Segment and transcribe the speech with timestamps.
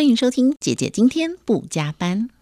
[0.00, 2.39] 欢迎收听姐姐今天不加班。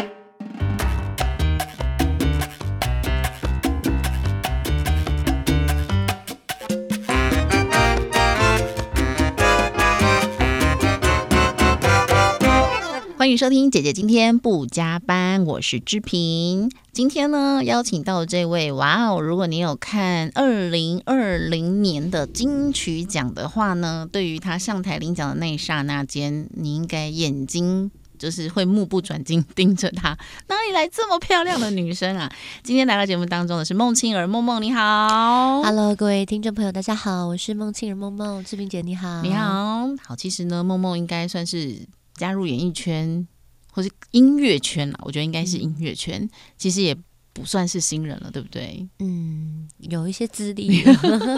[13.29, 16.71] 欢迎收听姐姐今天不加班，我是志平。
[16.93, 19.21] 今天呢，邀请到这位，哇哦！
[19.21, 30.17] 如果你有看二零二零年的金曲奖的话呢，对于他上台领奖的那一刹那间，你应该眼睛就是会目不转睛盯着她。
[30.47, 32.33] 哪里来这么漂亮的女生啊？
[32.63, 40.17] 今天来到节目当中的是孟庆儿，梦梦你好，Hello，各位听众朋友，大家好，我是孟庆儿，梦梦，志平姐你好，你好，好。
[40.17, 41.83] 其实呢，梦梦应该算是。
[42.19, 43.27] 加入演艺圈
[43.71, 46.97] 或是音乐圈啊，我觉得应该是音乐圈，其实也
[47.33, 48.85] 不算是新人了，对不对？
[48.99, 50.83] 嗯，有一些资历，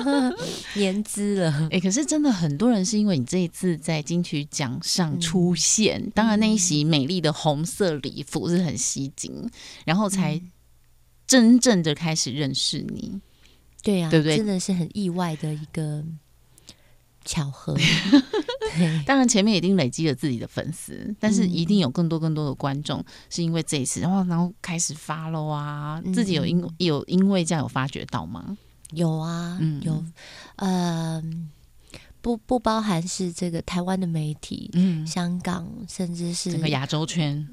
[0.75, 1.69] 年资了。
[1.71, 9.51] 哎，可是真的很多人是因为你这一次在金曲奖上出现，当然那一袭美丽的红色礼服是很吸睛，
[9.85, 10.41] 然后才
[11.27, 13.21] 真正的开始认识你。
[13.83, 14.39] 对呀，对不对？
[14.39, 16.03] 真的是很意外的一个。
[17.25, 17.77] 巧合，
[19.07, 28.57] 当然前面已经累积了自己的粉丝，但是一定有更多更多的观众是因为这一次，然后然后开始发了啊，自己有因有因为这样有发觉到吗？
[28.93, 30.05] 有啊，有，
[30.57, 31.23] 呃，
[32.21, 37.47] 不不包含是这个台湾的媒体，嗯，香港甚至是整个亚洲圈。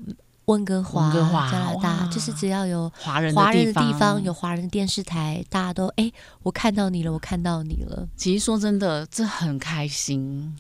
[0.48, 1.12] 温哥华、
[1.52, 6.10] 加拿大，就是只要有华人华人的地方，有华人电视台，大家都哎，
[6.42, 8.08] 我看到你了，我看到你了。
[8.16, 10.56] 其实说真的，这很开心。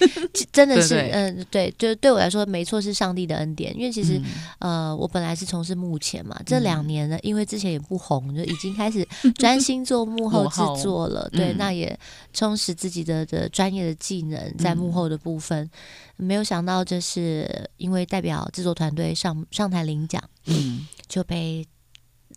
[0.52, 3.74] 真的是，嗯，对，就对我来说，没错，是上帝的恩典。
[3.76, 4.20] 因为其实，
[4.58, 11.28] 呃，我本来是从事幕前嘛，这两年呢，因为之前也不红，就已经开始专心做 幕后制作了。
[11.30, 11.98] 对，那也
[12.32, 15.68] 充实自己的的专业的技能，在幕后的部分。
[16.16, 21.66] 没有想到，这是因为代表制作团队上上台领奖，嗯，就被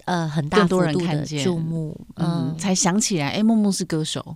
[0.06, 4.36] 呃很大幅度的注目，嗯，才想起来，哎，梦梦是歌手。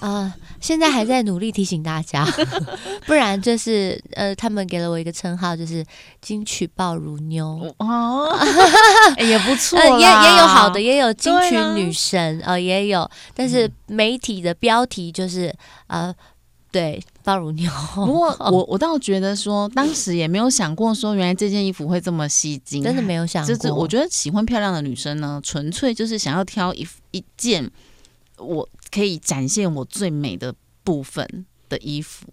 [0.00, 2.24] 啊，现在还在努力提醒大家，
[3.06, 5.84] 不然就是呃，他们给了我一个称号，就是
[6.20, 8.28] 金曲爆乳妞哦，
[9.18, 15.52] 也不错，也也有好的，也有金曲女神呃，也有，但是媒体的标题就是
[15.88, 16.14] 呃，
[16.70, 17.68] 对，爆乳妞。
[17.96, 23.74] 不过我我倒觉得说，当时也没有想过说，原来这件衣服会这么吸睛， 真的没有想过。
[23.74, 27.68] 我觉得喜欢漂亮的女生呢，纯粹就是想要挑一一件。
[28.38, 30.54] 我可以展现我最美的
[30.84, 32.26] 部分的衣服，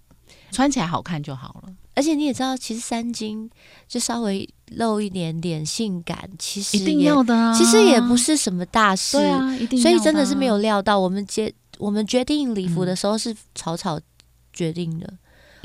[0.52, 1.74] 穿起来好看就好了。
[1.94, 3.50] 而且你也知道，其实三金
[3.88, 7.54] 就稍微露一点点性感，其实一定要的啊。
[7.58, 9.80] 其实也不是什么大事，对啊，一定。
[9.82, 14.00] 所以真的是没有料到，我们决我们决定礼服的时候是草草
[14.52, 15.14] 决定的。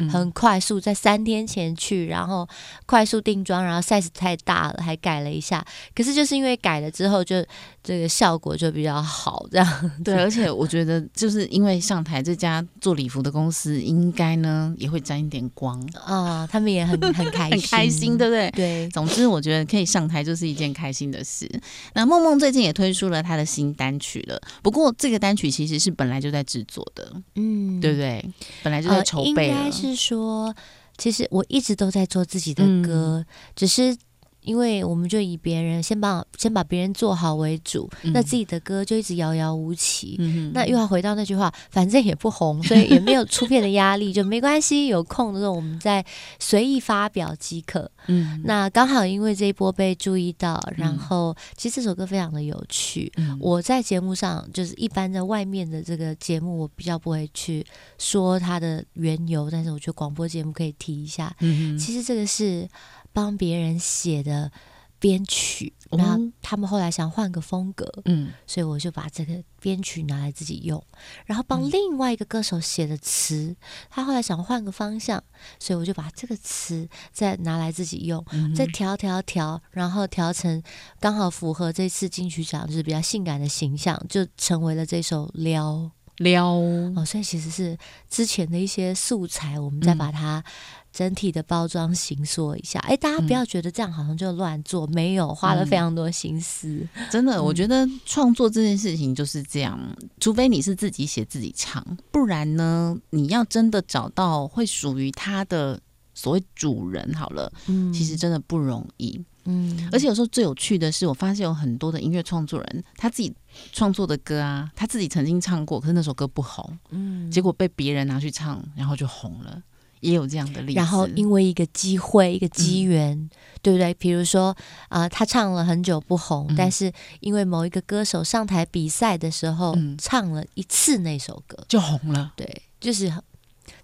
[0.08, 2.48] 很快速，在三天前去，然后
[2.86, 5.64] 快速定妆，然后 size 太大了，还改了一下。
[5.94, 7.44] 可是就是因为改了之后，就
[7.82, 9.90] 这个效果就比较好，这样。
[10.04, 18.50] 对， 而且我觉得就是因为上台这家做礼服的公司，应该呢也会沾一点光啊，他们也很 很开心，很开心，对不对？
[18.52, 18.88] 对。
[18.90, 21.48] 总之，我觉得可以上台就是一件开心的事。
[21.94, 28.24] 那梦梦最近也推出了她的新单曲了，不过这个单曲其实是本来就在制作的，嗯，对不对？
[28.62, 29.70] 本来就在筹备了。
[29.72, 30.54] 是说，
[30.98, 33.24] 其实我一直都在做自己的歌，
[33.54, 33.96] 只是。
[34.42, 40.16] 因为我们就以别人先把先把别人做好为主，那自己的歌就一直遥遥无期。
[40.54, 44.86] 那又要回到那句话，反正也不红，所以也没有出片的压力，就没关系。
[44.86, 46.04] 有空的时候我们再
[46.38, 47.90] 随意发表即可。
[48.06, 53.12] 嗯，那刚好因为这一波被注意到，然后其实这首歌非常的有趣。
[53.38, 57.64] 我在节目上就是一般在外面的这个节目，我比较不会去
[57.98, 61.34] 说它的缘由，但是我觉得广播节目可以提一下。
[61.40, 62.66] 嗯，其实这个是。
[63.12, 64.50] 帮别人写的
[64.98, 70.82] 编曲，然后他们后来想换个风格，嗯，所以我就把这个编曲拿来自己用。
[71.24, 73.56] 然后帮另外一个歌手写的词，
[73.88, 75.22] 他后来想换个方向，
[75.58, 78.22] 所以我就把这个词再拿来自己用，
[78.54, 80.62] 再调调调，然后调成
[81.00, 87.02] 刚好符合这次金曲奖就是比较性感的形象，就成为了这首撩撩哦。
[87.06, 87.78] 所以其实是
[88.10, 90.44] 之前的一些素材，我们再把它。
[90.92, 96.86] 整体的包装形塑一下，哎，大家不要觉得这样好像就乱做，没有花了非常多心思。
[97.10, 99.78] 真的，我觉得创作这件事情就是这样，
[100.18, 105.80] 除非你是自己写自己唱，不然呢，你要真的找到会属于他的
[106.12, 109.24] 所谓主人，好了，嗯，其实真的不容易。
[109.44, 113.32] 嗯，而且有时候最有趣的是，我发现有很多的音乐创作人，他自己
[113.72, 119.62] 创作的歌啊，他自己曾经唱过，可是那首歌不红，嗯，结果被别人拿去唱，然后就红了。
[120.00, 120.76] 也有这样的例子。
[120.76, 123.30] 然后因为一个机会、一个机缘，
[123.62, 123.94] 对不对？
[123.94, 124.56] 比如说
[124.88, 132.32] 啊，他唱了很久不红，但是因为某一个歌手上台比赛的时候唱了一次那首歌，就红了。
[132.36, 133.12] 对，就是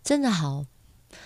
[0.03, 0.65] 真的好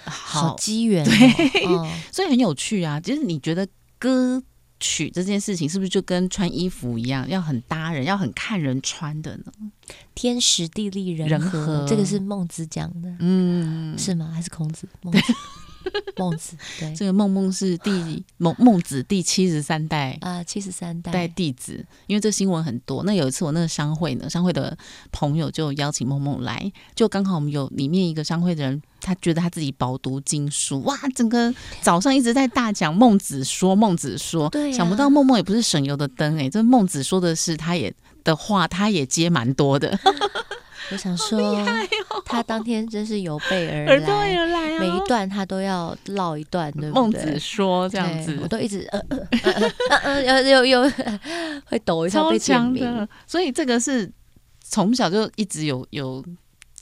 [0.04, 1.70] 好机缘，对，
[2.12, 3.00] 所以很有趣啊。
[3.00, 3.66] 其实你觉得
[3.98, 4.42] 歌？
[4.80, 9.52] 曲这件事情是不是就跟穿衣服一样，要很搭人，要很看人穿的呢？
[10.14, 14.30] 天时地利人和，这个是孟子讲的，嗯，是吗？
[14.34, 14.88] 还是孔子？
[15.02, 15.32] 孟子。
[16.20, 21.26] 孟子对，这个孟孟是第孟孟子第七十三代啊，七十三代。
[21.28, 21.84] 弟子。
[22.06, 24.76] 因为这新闻很多，那有一次我那个商会呢，商会的
[25.12, 37.94] 朋友就邀请孟孟来，就刚好我们有里面一个商会的人，他觉得他自己饱读经书，哇，整个早上一直在大讲孟子说，孟子说，对，想不到孟孟也不是省油的灯哎，这孟子说的是他也
[38.24, 39.98] 的话，他也接蛮多的。
[40.92, 41.64] 我想说，
[42.24, 49.52] 他当天真是有备而来，每一段他都要唠一段，对不对孟子说这样子，我都一直呃呃呃
[49.90, 50.92] 呃呃，有有有
[51.66, 54.10] 会抖一下被点名，所以这个是
[54.62, 56.24] 从小就一直有有。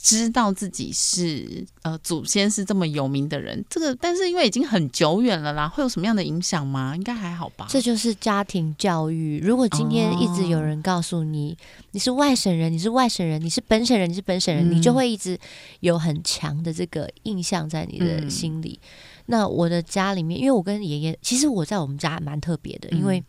[0.09, 6.97] 知道自己是呃祖先是这么有名的人，这个但是因为已经很久远了啦，会有什么样的影响吗？
[6.97, 7.67] 应该还好吧。
[7.69, 9.39] 这就是家庭教育。
[9.41, 11.55] 如果今天一直有人告诉你
[11.91, 15.39] 你是外省人，你是外省人，你是本省人，你是本省人，你就会一直
[15.81, 18.81] 有很强的这个印象在你的心里。
[19.27, 23.23] 那我的家里面，因为我跟爷爷，其实我在我们家蛮特别的，因为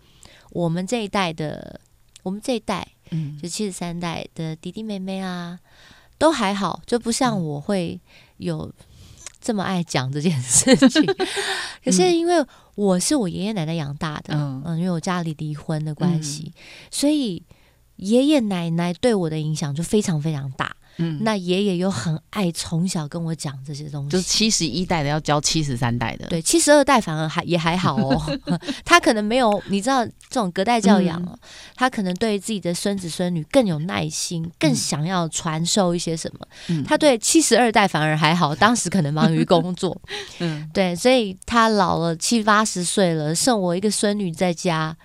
[0.51, 1.81] 我们这一代的，
[2.23, 5.59] 我们这一代，嗯，就七十三代的弟弟妹妹啊。
[6.19, 7.99] 都还好，就不像我会
[8.37, 8.71] 有
[9.41, 11.03] 这么爱讲这件事情。
[11.83, 12.45] 可是因为
[12.75, 16.53] 我是我爷爷奶奶养大的，嗯，因为我家里离婚的关系，
[16.91, 17.41] 所以
[17.95, 20.75] 爷爷奶奶对我的影响就非常非常大。
[20.99, 28.39] 嗯，那爷爷又很爱从小跟我讲这些东西，就是七十一代的要教七十三代的，对，七十二代反而还也还好哦。
[28.83, 31.39] 他可能没有你知道这种隔代教养，
[31.75, 36.45] 他可能对自己的孙子孙女更有耐心，更想要传授一些什么。
[36.85, 39.99] 他对七十二代反而还好，当时可能忙于工作，
[40.39, 44.97] 嗯，对，所以他老了七八十岁了，剩我一个孙女在家。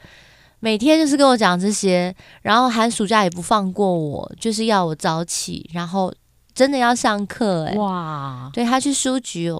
[0.64, 6.10] 每天就是跟我讲这些，然后寒暑假也不放过我，就是要我早起，然后
[6.54, 7.66] 真的要上课。
[7.66, 8.48] 哎，哇！
[8.50, 9.52] 对他去书局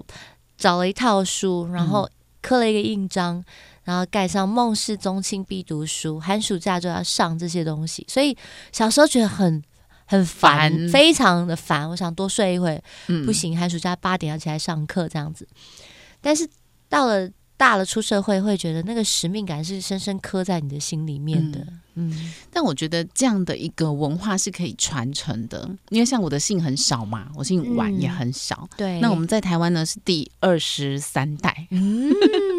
[0.57, 2.09] 找了一套书，然后
[2.41, 3.45] 刻了一个印章，
[3.83, 8.03] 然后盖上“孟氏宗亲必读书”，寒暑假就要上这些东西。
[8.09, 8.35] 所以
[8.71, 9.61] 小时候觉得很
[10.07, 11.87] 很烦，非常的烦。
[11.87, 12.83] 我想多睡一会，
[13.27, 15.47] 不行，寒暑假八点要起来上课这样子。
[16.19, 16.49] 但是
[16.89, 17.29] 到了。
[17.57, 21.65] 大了出社会，会觉得那个使命感是深深刻在你的心里面的。
[21.95, 28.67] 嗯，但我觉得这样的一个文化是可以传承的，因为像我的姓很少嘛，我姓婉也很少。
[28.75, 32.11] 对，那我们在台湾呢是第二十三代，嗯，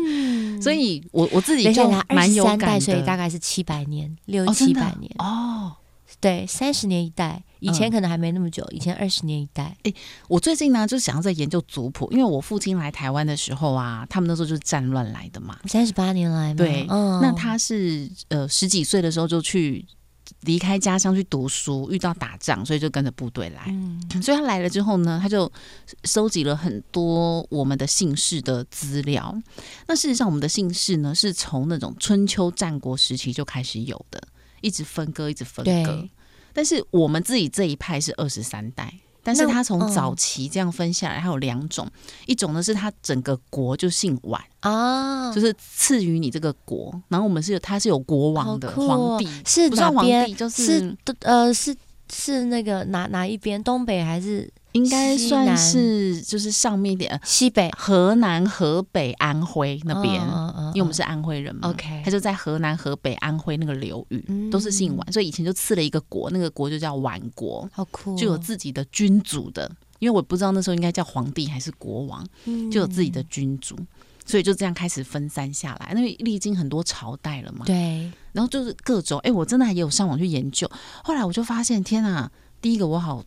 [0.63, 5.13] 所以我我自己就蛮有感的，所以大概是七百年，六七百年。
[5.19, 5.77] 哦。
[6.19, 9.77] 对，三十年一代，以前可能还没那么久，以前二十年一代。
[9.85, 9.93] 哎，
[10.29, 19.85] 我最近呢就想要在研究族谱，因为我父亲来台湾的时候啊，他们那时候就是战乱来的嘛，三十八年来，对，那他是呃十几岁的时候就去
[20.43, 23.63] 离开家乡去读书，遇到打仗，所以就跟着部队来。
[23.69, 25.51] 嗯，所以他来了之后呢，他就
[26.05, 29.35] 收集了很多我们的姓氏的资料。
[29.87, 34.23] 那事实上，我们的姓氏呢是从那种春秋战国时期就开始有的。
[34.63, 36.09] 一直分割，一直分割。
[36.57, 38.91] 但是我们自己这一派是二十三代，
[39.23, 41.87] 但是他从早期这样分下来，还有两种，
[42.25, 50.35] 一种呢是他整个国就姓皖啊，就是赐予你这个国，然后我们是有他是有国王的皇帝，是哪边？
[50.35, 51.77] 就是呃是
[52.11, 53.63] 是那个哪哪一边？
[53.63, 54.51] 东北还是？
[54.77, 60.15] 应该算是就是上面一点，西北、河南、河北、安徽那边，
[60.69, 61.71] 因为我们是安徽人嘛。
[61.71, 69.71] OK，他就在河南、河北、安徽那个流域，都是姓宛，所以以前就赐了一个国，那个国就叫宛国，好酷，就有自己的君主的。
[69.99, 72.23] 因为我不知道那时候应该叫皇帝还是国王，
[72.71, 73.75] 就有自己的君主，
[74.27, 75.93] 所以就这样开始分散下来。
[75.97, 78.13] 因为历经很多朝代了嘛，对。
[78.33, 80.71] 然后就是各种，哎，我真的也有上网去研究，
[81.03, 82.31] 后来我就发现，天啊，
[82.61, 83.25] 第一个我好。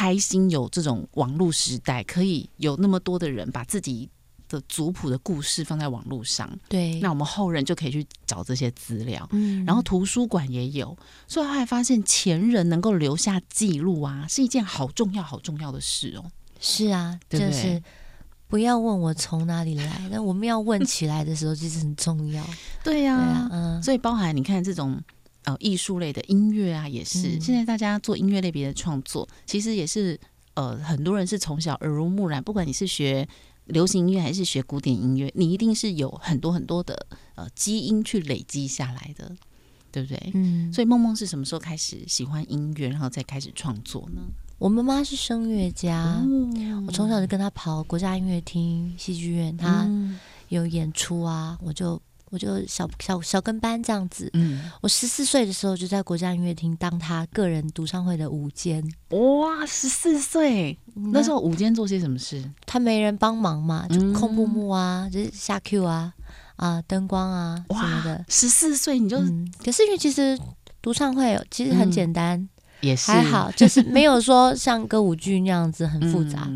[0.00, 4.08] 开心有这种网络时代，可以有那么多的人把自己
[4.48, 6.50] 的族谱的故事放在网络上。
[6.70, 9.28] 对，那我们后人就可以去找这些资料。
[9.32, 10.96] 嗯，然后图书馆也有，
[11.28, 16.24] 所以后来发现前人能够留下记录啊，是一件好重要、好重要的事哦。
[16.58, 17.82] 是啊，就是
[18.48, 22.42] 不要问我从哪里来，那我们要问起来的时候，其实很重要。
[22.82, 24.98] 对呀，嗯，所以包含你看这种。
[25.44, 27.40] 呃，艺术类的音乐啊，也是。
[27.40, 30.20] 现在大家做音乐类别的创作，其实也是
[30.52, 33.26] 呃，很多人是从小耳濡目染，不管你是学
[33.64, 37.06] 流行音乐还是学古典音乐，你一定是有很多很多的
[37.36, 39.34] 呃基因去累积下来的，
[39.90, 40.30] 对不对？
[40.34, 40.70] 嗯。
[40.70, 44.20] 所以梦梦是什么时候开始喜欢音乐，然后再开始创作呢？
[44.58, 46.22] 我妈妈是声乐家，
[46.86, 49.88] 我从小就跟她跑国家音乐厅、戏剧院，她
[50.48, 51.98] 有演出啊，我就。
[52.30, 58.82] 我就小小小跟班这样子，嗯，我十四岁的时候就在国家音乐厅当他个人独唱会的舞监。
[59.10, 60.78] 哇，十四岁
[61.12, 62.42] 那时候舞监做些什么事？
[62.66, 66.12] 他没人帮忙嘛，就控布幕啊，就是下 Q 啊，
[66.54, 68.24] 啊灯光啊什么的。
[68.28, 69.18] 十四岁你就，
[69.64, 70.38] 可是因为其实
[70.80, 72.48] 独唱会其实很简单，
[72.80, 76.48] 也是还好，就是没有说像歌舞剧那样子很复杂，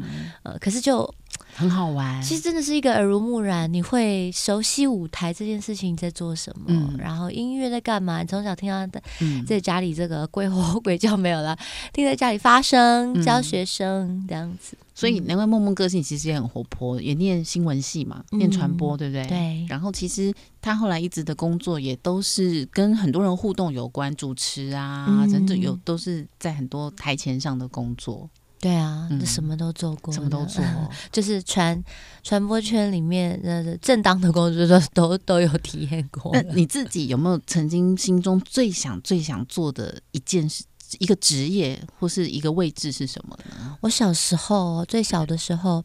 [0.45, 1.13] 呃，可是就。
[1.55, 8.23] 很好玩，其实真的是一个耳濡目染，你会熟悉舞台这件事情在做什么，然后音乐在干嘛？
[8.23, 9.01] 你从小听到
[9.47, 11.57] 在家里这个鬼吼鬼叫没有了，
[11.93, 14.77] 听在家里发声教学生这样子。
[14.97, 19.27] 所以难怪梦梦个性其实也很活泼，也念新闻系嘛，念传播对不对？
[19.27, 19.67] 对。
[19.69, 20.33] 然后其实
[20.63, 28.29] 他后来一直的工作也都是跟很多人互动有关，主持啊，真的有都是在很多台前上的工作。
[28.65, 30.65] 对啊，什么都做过，什么都做，
[31.13, 31.85] 就是传
[32.23, 36.31] 传播圈里面的正当的工作都都都有体验过。
[36.33, 40.65] 那你自己有没有曾经心中最想最想做的一件事、
[40.99, 43.77] 一个职业或是一个位置是什么呢？
[43.83, 45.85] 我小时候最小的时候，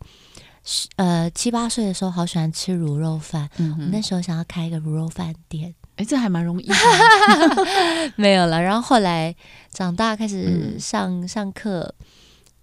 [0.96, 3.50] 呃七八岁的时候，好喜欢吃卤肉饭。
[3.58, 5.76] 嗯，我那时候想要开一个卤肉饭店。
[5.98, 6.70] 哎，这还蛮容易。
[8.16, 9.36] 没有了，然后后来
[9.70, 11.94] 长大开始上上课。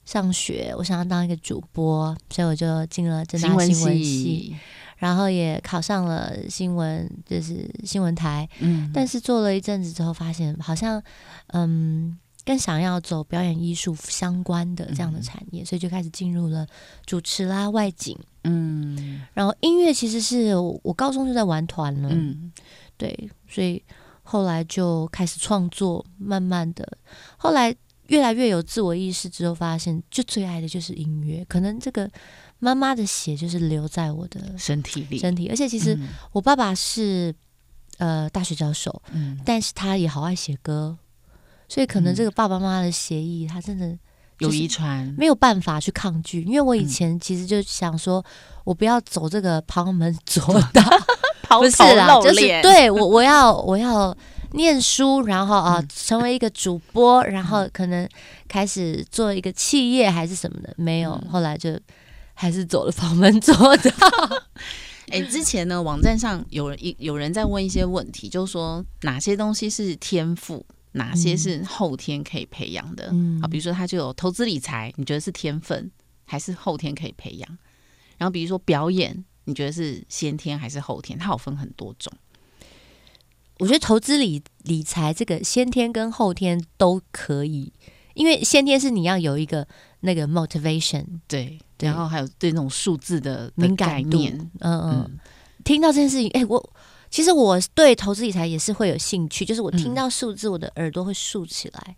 [0.06, 4.56] 上学，我想要当一个主播，所以我就进了正大新闻系，
[4.98, 8.48] 然后也考上了新闻，就是新闻台。
[8.60, 11.02] 嗯，但是做了一阵子之后，发现好像，
[11.48, 16.64] 嗯，更想要走表演艺术相关的这样的产业，所以就开始进入了
[17.04, 18.16] 主持啦、外景。
[18.44, 22.08] 嗯，然后音乐其实是我高中就在玩团了。
[22.12, 22.52] 嗯，
[22.96, 23.82] 对，所以
[24.22, 26.96] 后来就开始创作，慢慢的，
[27.36, 27.74] 后来。
[28.08, 31.44] 越来越有自我意识之后，发现就最爱的就是音乐。
[31.48, 32.10] 可能这个
[32.58, 35.48] 妈妈的血就是留在我的身体里，身体。
[35.48, 35.98] 而且其实
[36.32, 37.34] 我爸爸是
[37.98, 40.96] 呃大学教授，嗯，但是他也好爱写歌，
[41.68, 43.96] 所以可能这个爸爸妈妈的协议，他真的
[44.38, 46.42] 有遗传，没有办法去抗拒。
[46.42, 48.24] 因为我以前其实就想说，
[48.64, 50.82] 我不要走这个旁门左道，
[51.58, 54.16] 不是啦，就是对我我要我要。
[54.56, 58.08] 念书，然后啊，成为一个主播，然后可能
[58.48, 61.78] 开始做一个企业还是什么的，没有，后来就
[62.34, 63.92] 还是走了房门左道。
[65.12, 73.04] 哎，之前呢，网站上有人一有人在问一些问题，就是说哪些东西是天赋，哪些是后天可以培养的？
[73.40, 75.90] 啊，比如说他就有投资理财，你觉得是天分
[76.24, 77.58] 还是后天可以培养？
[78.18, 81.16] 然后比如说表演，你觉得是先天还是后天？
[81.16, 82.12] 它有分很多种。
[83.58, 87.72] 我觉得投资理理财这个先天跟后天都可以，
[88.14, 89.66] 因为先天是你要有一个
[90.00, 94.18] 那个 motivation，对，然后还有对那种数字的敏感度，
[94.60, 95.18] 嗯嗯，
[95.64, 96.72] 听到这件事情，哎，我
[97.10, 101.96] 其实我对投资理财也是会有兴趣，就是我听到数字，我的耳朵会竖起来，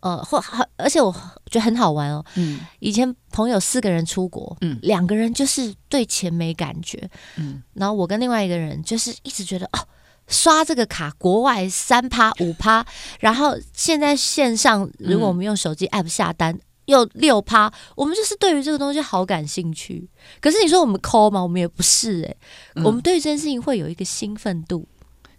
[0.00, 1.12] 呃，或好，而且我
[1.50, 9.86] 觉得很好玩哦，嗯，以前朋友四个人出国，嗯，两个人就是对钱没感觉，嗯，然后我跟另外一个人就是一直觉得哦。
[10.28, 12.86] 刷这个卡，国外三趴五趴，
[13.18, 20.08] 然后现在线上，如果我们用手机 app 下单又六趴，我们就是对于这个东西好感兴趣。
[20.40, 21.42] 可是你说我们抠吗？
[21.42, 24.86] 我们也不是哎，我们对这件事情会有一个兴奋度。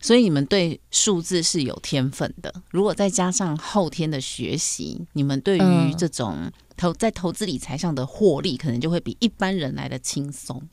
[0.02, 10.70] 所以你们对数字是有天分的，如果再加上后天的学习，你们对于这种投在投资理财上的获利，可能就会比一般人来的轻松。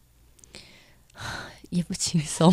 [1.70, 2.52] 也不轻松，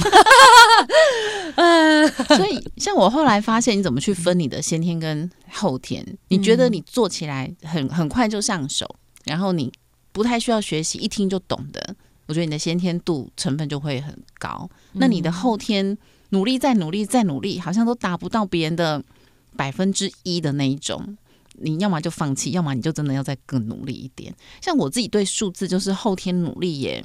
[1.56, 6.06] 嗯所以像我后来发现，你怎么去分你的先天跟后天？
[6.30, 8.88] 你觉得你做起来很很快就上手，
[9.26, 9.72] 然后你
[10.12, 11.96] 不太需要学习，一听就懂的，
[12.28, 14.70] 我觉得你的先天度成分就会很高。
[14.94, 15.98] 那你的后天
[16.30, 19.04] 努力再努力再努力，好像都达不到别人的
[19.56, 21.18] 百分之一的那一种，
[21.54, 24.34] 你要么就放弃，要么你就真的要再更努力一点。
[24.62, 27.04] 像我自己对数字，就是后天努力也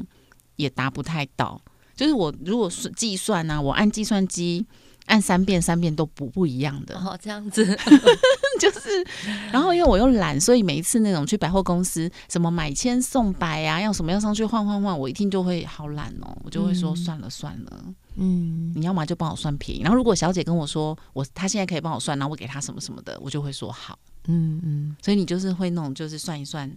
[0.57, 1.61] 也达不太到。
[1.99, 4.64] 就是我如果是计算呢，我按计算机
[5.07, 6.97] 按三遍，三遍都不不一样的。
[6.97, 7.64] 哦，这样子，
[8.61, 9.05] 就是，
[9.50, 19.81] 然后因为我又懒，所以每一次那种去百货公司，什么买千送百啊，要什么要上去换换换，我一听就会好懒哦，我就会说算了算了，嗯，你要么就帮我算便宜。
[19.83, 24.97] 然后如果小姐跟我说我她现在可以帮我算，然后我给她什么什么的，我就会说好，嗯嗯。
[25.02, 26.71] 所以你就是会那种就是算一算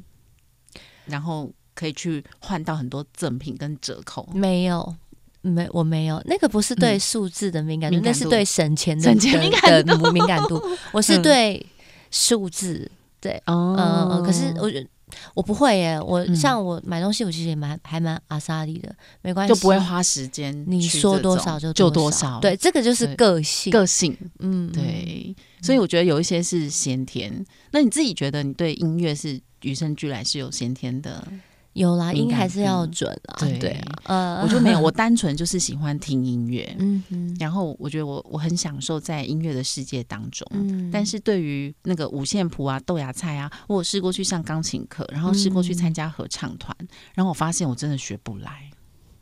[1.06, 4.28] 然后可以去换到很多赠品跟折扣。
[4.34, 4.96] 没有，
[5.41, 10.62] 没我没有，那个不是对数字的敏感度，那是对省钱的敏感的敏感度。
[10.93, 11.65] 我是嗯对
[12.12, 14.88] 数字，对，哦呃呃，可是我觉得
[15.33, 25.36] 我不会耶，我嗯像我买东西，我其实也蛮还蛮阿萨里的，没关系，就不会花时间你说多少就就多多少，对，这个就是个性，个性嗯，嗯，对。
[25.62, 27.45] 所以我觉得有一些是先天。
[27.69, 31.27] 那你自己觉得你对音乐是与生俱来是有先天的？
[31.74, 33.58] 有啦，音还是要度准啊，对。
[33.58, 36.75] 对啊，呃，我就没有，我 单纯就是喜欢听音乐。
[36.80, 40.90] 嗯哼，然后我觉得我我很享受在音乐的世界当中，嗯。
[40.92, 46.75] 但是对于那个五线谱啊、豆芽菜啊，我有试过去上钢琴课，然后试过去参加合唱团，
[47.13, 48.70] 然后我发现我真的学不来，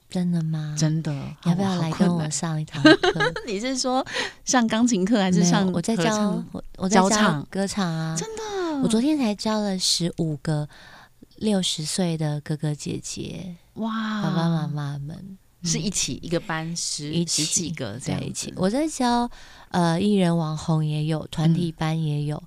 [0.09, 0.75] 真的吗？
[0.75, 1.13] 真的。
[1.45, 3.33] 要不要好来跟我上一堂课？
[3.45, 4.03] 你是说
[4.43, 6.45] 上钢琴课还是上我在教唱？
[6.51, 10.67] 我我在教歌唱啊，真的，我昨天才教了十五个
[11.39, 15.37] 六十岁的哥哥姐姐、哇，爸爸妈妈们。
[15.61, 18.53] 是一起一个班十一十起几个在一起。
[18.55, 19.29] 我在教
[19.71, 22.41] 呃艺人网红也有，团体班也有，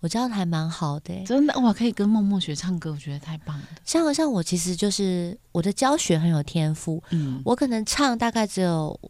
[0.00, 1.14] 我教的还蛮好的。
[1.14, 1.58] 欸、真的？
[1.60, 3.64] 哇，可以跟默默学唱歌，我觉得太棒了。
[3.86, 9.00] 像像我其实就是我的教学很有天赋，嗯，我可能唱大概只有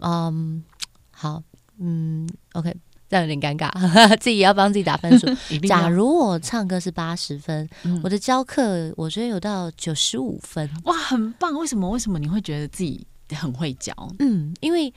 [0.00, 0.64] 嗯
[1.12, 1.40] 好
[1.78, 2.74] 嗯 OK。
[3.14, 3.70] 这样有点尴尬，
[4.18, 5.28] 自己也要帮自己打分数。
[5.68, 10.68] 假如我唱歌是八十分，嗯我的教课我觉得有到九十五分。
[10.82, 11.54] 哇，很棒！
[11.56, 11.88] 为什么？
[11.88, 13.94] 为什么你会觉得自己很会教？
[14.18, 14.92] 嗯，因为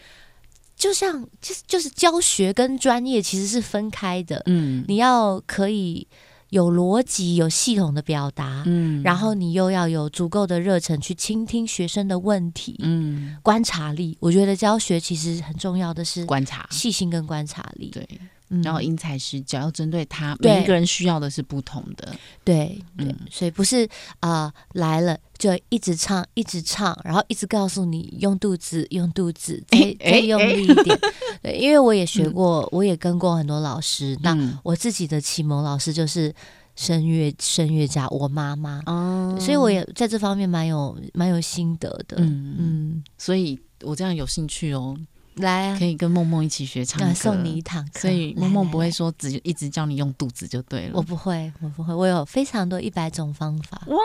[0.75, 6.07] 就像就是就是教学跟专业其实是分开的，嗯你要可以
[6.49, 14.17] 有逻辑、有系统的表达，嗯然后你又要有足够的热忱去倾听学生的问题，嗯，观察力。
[14.19, 17.89] 我觉得教学其实很重要的是观察细心跟观察力。
[17.89, 18.07] 对，
[18.49, 22.15] 嗯然后因材施教，要针对他每一个人需要的是不同的。
[22.43, 23.85] 对对，嗯所以不是
[24.19, 30.99] 啊、呃来了就一直唱一直唱，然后一直告诉你用肚子用肚子， 再哎再用力一点。
[31.43, 34.17] 对，因为我也学嗯过，我也跟过很多老师。
[34.21, 36.33] 那嗯我自己的启蒙老师就是
[36.75, 42.17] 声乐声乐家，我妈妈，哦所以我也在这方面蛮有蛮有心得的。
[42.19, 44.97] 嗯嗯，所以我这样有兴趣哦，
[45.37, 47.99] 来啊可，以跟梦梦一起学唱歌，送你一堂课。
[48.01, 50.91] 所以梦梦不会说只一直教你用肚子就对了。
[50.93, 53.81] 我不会，我不会，我有非常多一百种方法。
[53.87, 53.97] 哇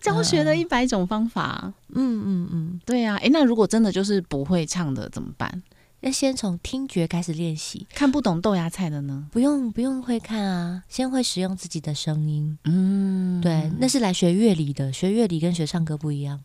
[0.00, 3.18] 教学的一百种方法，嗯嗯嗯，对呀、啊。
[3.18, 5.62] 诶，那如果真的就是不会唱的怎么办？
[6.00, 7.86] 要先从听觉开始练习。
[7.92, 9.26] 看不懂豆芽菜的呢？
[9.30, 12.56] 不用不用会看啊，先会使用自己的声音。
[12.64, 16.40] 嗯，对，那是来学乐理的，学乐理跟学唱歌不一样。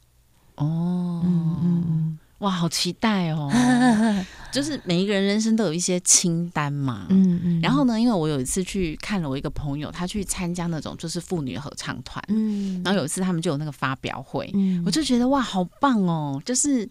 [0.56, 3.50] 哦，嗯嗯嗯哇，好期待哦！
[3.54, 7.08] 嗯 就是每一个人人生都有一些清单嘛。
[7.10, 7.62] 嗯嗯。
[7.62, 16.42] 然后呢，因为我有一次去看了我一个朋友，他去参加那种就是妇女合唱团，嗯，然后有一次他们就有那个发表会，嗯我就觉得哇，好棒哦！
[16.46, 16.88] 就是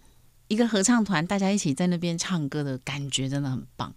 [0.49, 3.93] 一个合唱团，大家一起在那边唱歌的感觉真的很棒。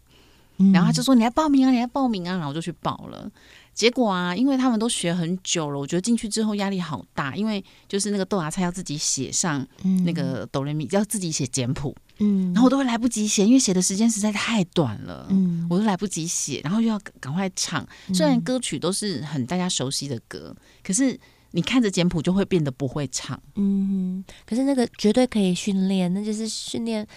[0.60, 3.30] 嗯然后他就说你来报名啊，你来报名啊，然后我就去报了。
[3.78, 9.66] 结果啊，因为他们都学很久了，我觉得进去之后压力好大，因为就是那个豆芽菜要自己写上
[10.04, 15.28] 那个哆来咪，要自己写简谱，嗯，然后我都会来不及写，因为写的时间实在太短了。
[15.30, 17.88] 嗯，我都来不及写，然后又要赶赶快唱。
[18.16, 21.16] 虽然歌曲都是很大家熟悉的歌，可是
[21.52, 23.40] 你看着简谱就会变得不会唱。
[23.58, 27.08] 嗯，可是那个绝对可以训练，那就是训练。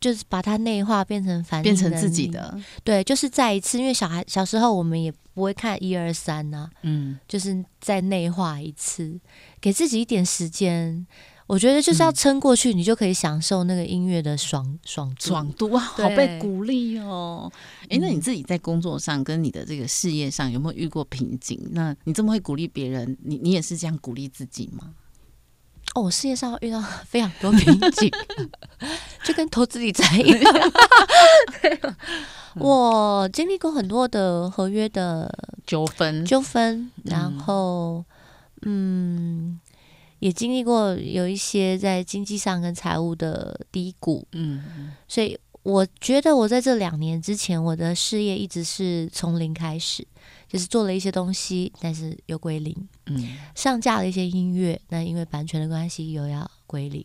[0.00, 9.20] 就是把它内化变成反变成自，己的，对，就是再一次，因为小孩小时候我们也不会看一二三呐，嗯，就是再内化一次，
[9.60, 11.06] 给自己一点时间。
[11.46, 17.50] 我觉得就是要嗯撑过去，你就可以享受那个音乐的爽爽爽度啊，好被鼓励哦。
[17.88, 21.60] 诶，那嗯你自己在工作上跟你的这个事业上有没有遇过瓶颈？
[21.72, 24.94] 那你这么会鼓励别人，你你也是这样鼓励自己吗？
[25.94, 28.10] 哦，我事业上遇到非常多瓶颈，
[29.24, 30.72] 就跟投资理财一样。
[32.56, 35.32] 我经历过很多的合约的
[35.66, 38.04] 纠纷，纠纷，然后
[38.62, 39.58] 嗯，
[40.18, 44.92] 也经历过有一些在经济上跟财务的低谷，嗯。
[45.08, 50.06] 所以我觉得我在这两年之前，我的事业一直是从零开始，
[50.50, 52.76] 就是做了一些东西，但是又归零。
[53.06, 57.04] 嗯上架了一些音乐，那因为版权的关系又要归零，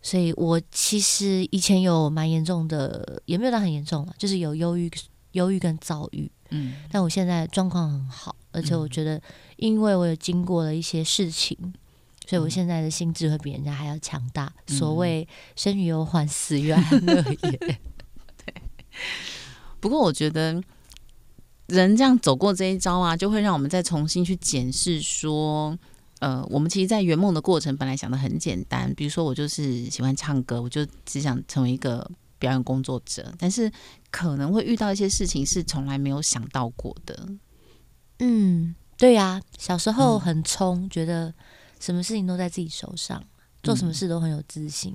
[0.00, 4.90] 所以我其实以前有蛮严重的，也没有到很严重了，就是有忧郁、
[5.32, 6.30] 忧郁跟躁郁。
[6.48, 9.20] 嗯但我现在状况很好，而且我觉得，
[9.56, 11.56] 因为我有经过了一些事情，
[12.26, 14.50] 所以我现在的心智会比人家还要强大。
[14.68, 17.50] 嗯所谓生于忧患，死于安乐 也。
[17.60, 18.54] 对
[19.80, 20.62] 不过我觉得
[21.66, 25.76] 人这样走过这一招啊，就会让我们再重新去检视说，
[26.20, 33.70] 呃，我们其实，在圆梦的过程本来想的很简单，比如说我就是喜欢唱歌，我就只想成为一个表演工作者，但是
[34.10, 37.28] 可能会遇到一些事情是从来没有想到过的。
[38.18, 41.32] 嗯，对呀，小时候很冲，觉得
[41.80, 43.22] 什么事情都在自己手上，
[43.62, 44.94] 做什么事都很有自信。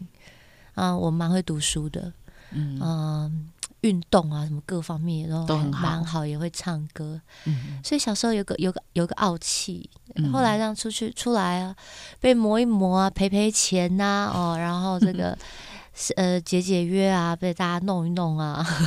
[0.76, 2.14] 啊，我蛮会读书的，
[2.52, 3.50] 嗯，
[3.82, 7.20] 运动啊，什么各方面都都很蛮好，也会唱歌。
[7.46, 9.90] 嗯，所以小时候有个有个有个傲气，
[10.32, 11.76] 后来让出去出来啊，
[12.20, 15.38] 被磨一磨啊，赔赔钱呐，哦，然后这个
[16.18, 18.66] 呃解解约啊，被大家弄一弄啊。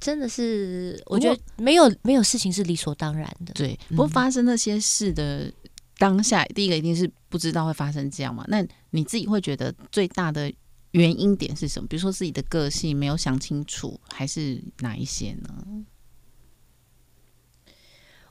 [0.00, 3.52] 真的是，我觉得没有没有事情是理所当然的。
[3.52, 5.52] 对，不过发生那些事的
[5.98, 8.42] 当下，第一个一定是不知道会发生这样嘛。
[8.48, 10.50] 那你自己会觉得最大的
[10.92, 11.88] 原因点是什么？
[11.88, 15.84] 比如说自己的个性没有想清楚，还是哪一些呢？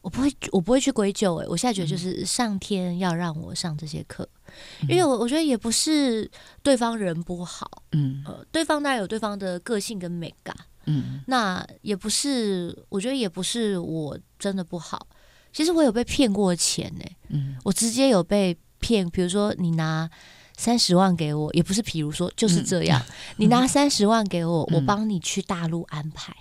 [0.02, 1.36] 我不会，我不会去归咎。
[1.36, 4.28] 哎，我现在觉得就是上天要让我上这些课，
[4.88, 6.30] 因为我我觉得也不是
[6.64, 10.56] 对方人不好，嗯，呃，对方当然有对方的个性跟美感。
[10.86, 15.08] 嗯，那也不是，我觉得也不是我真的不好。
[15.52, 19.08] 其实我有被骗过钱呢，嗯，我直接有被骗。
[19.10, 20.10] 比如说你拿
[20.60, 23.02] 三十万给我，也不是，比如说就是这样，
[23.38, 26.36] 你拿三十万给我，我帮你去大陆安排。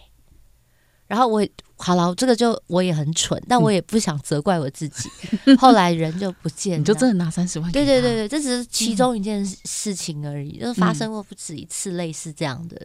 [1.06, 5.08] 然后我好了，这个就我也很蠢，但我也不想责怪我自己。
[5.56, 7.70] 后来人就不见，你就真的拿三十万？
[7.72, 12.76] 对对对对，这只是其中一件事情而已，就是发生过不止一次类似这样的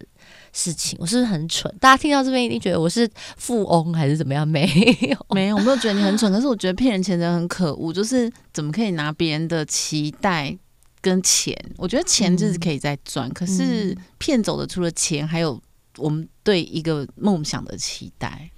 [0.54, 0.96] 事情。
[1.02, 1.76] 我是不是很蠢？
[1.82, 4.48] 大家听到这边一定觉得我是富翁还是怎么样？
[4.48, 4.66] 没
[5.02, 6.32] 有， 没有，我没有觉得你很蠢。
[6.32, 10.58] 可是我觉得骗人钱的人很可恶，就是怎么可以拿别人的期待
[11.04, 11.56] 跟钱？
[11.78, 15.62] 我觉得钱就是可以再赚，可是骗走的除了钱还有。
[15.98, 18.50] 我们对一个梦想的期待，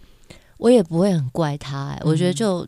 [0.56, 2.00] 我也不会很怪他。
[2.04, 2.66] 我觉得就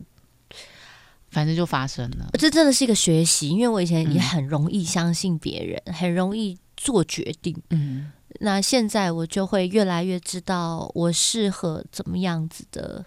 [1.30, 2.28] 反正就发生了。
[2.34, 7.56] 这真的是一个学习，因为我以前也很容易相信别人，很容易做决定。
[7.70, 13.02] 嗯，那现在我就会越来越知道我适合怎么样子的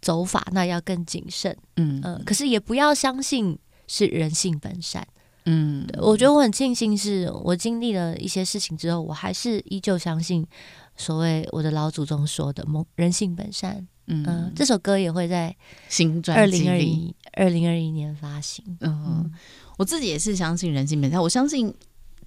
[0.00, 1.56] 走法，那要更谨慎。
[1.78, 5.04] 嗯嗯，可是也不要相信是人性本善。
[5.44, 10.46] 嗯，我觉得我很庆幸，是我经历了一些事情之后，我还是依旧相信。
[10.94, 15.56] 所谓我的老祖宗说的“梦人性本善”，嗯，这首歌也会在
[15.88, 18.62] 新专辑里二零二一年发行。
[18.80, 19.32] 嗯，
[19.78, 21.20] 我自己也是相信人性本善。
[21.20, 21.74] 我相信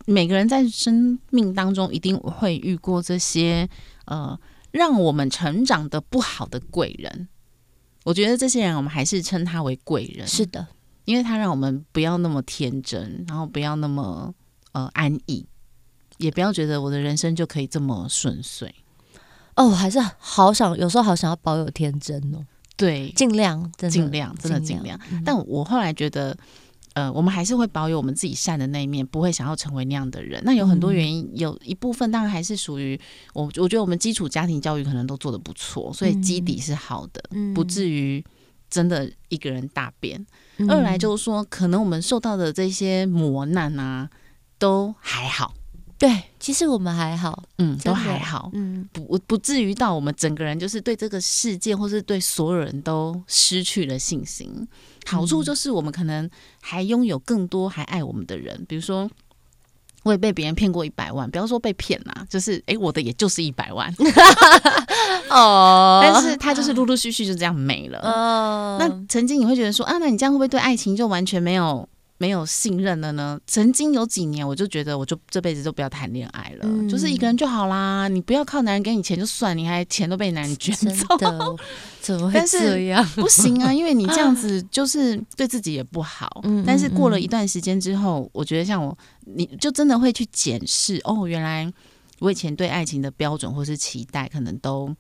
[0.08, 3.70] 每个人在生命当中一定会遇过这些
[4.06, 4.38] 呃
[4.72, 7.28] 让我们成长的不好的贵人。
[8.04, 10.28] 我觉得这些人我们还是称他为贵人。
[10.28, 10.68] 是的，
[11.06, 14.34] 因为他让我们不要那么天真，然后不要那么
[14.74, 15.46] 呃安逸。
[16.18, 18.74] 也不要觉得我的人生就可以这么顺遂
[19.58, 22.40] 哦，还是好想有时候好想要保有天真哦。
[22.78, 24.98] 对，尽量，尽量，真的尽量。
[25.26, 26.34] 但我后来觉得，
[26.94, 30.42] 呃，我们还是会保有我们自己善的那一面，不会想要成为那样的人。
[30.46, 32.98] 那有很多原因，有一部分当然还是属于
[33.34, 37.22] 我，我觉得我们基础家庭教育可能都做的不错，所以基底是好的，
[37.54, 38.24] 不至于
[38.70, 40.26] 真的一个人大变。
[40.70, 44.10] 二来就是说，可能我们受到的这些磨难啊，
[44.58, 45.54] 都还好。
[45.98, 54.68] 对，其实我们还好，嗯，都还好，嗯，不不至于到我们整个人就是对这个世界或是对所有人都失去了信心。
[55.06, 56.30] 好处就是我们可能
[56.62, 59.10] 还拥有更多还爱我们的人，比如说
[60.04, 63.90] 我也被别人骗过一百万，不要说被骗啦，就是哎，我的也就是一百万，
[65.36, 68.00] 哦，但是他就是陆陆续续就这样没了。
[68.00, 71.88] 哦，那曾经你会觉得说啊，那你这样会不会对爱情就完全没有？
[72.18, 73.38] 没有信任了呢。
[73.46, 78.08] 曾经有几年，我就觉得，我就这辈子都不要谈恋爱了，就是一个人就好啦。
[78.08, 81.06] 你不要靠男人给你钱就算，你还钱都被男人 卷走，
[82.00, 83.06] 怎么会这样？
[83.16, 86.42] 不行啊，因为你这样子就是对自己也不好。
[86.66, 91.70] 但是过了一段时间之后，我觉得像我，你就真的会去检视哦，原来
[92.20, 94.96] 我以前对爱情的标准或是期待，可能都。